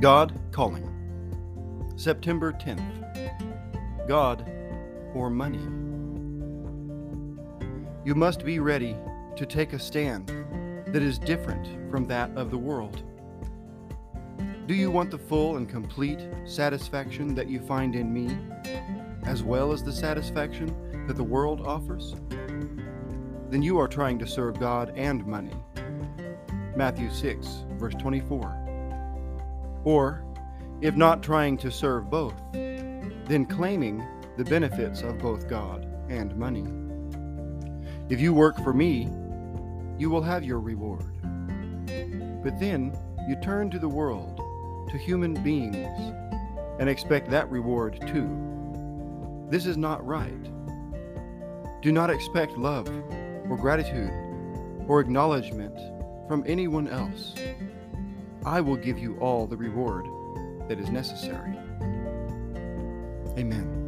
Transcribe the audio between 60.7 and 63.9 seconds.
is necessary. Amen.